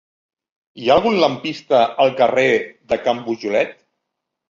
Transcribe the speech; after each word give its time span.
Hi 0.83 0.89
ha 0.91 0.95
algun 1.01 1.19
lampista 1.25 1.83
al 2.07 2.17
carrer 2.23 2.49
de 2.67 3.03
Can 3.07 3.25
Pujolet? 3.31 3.81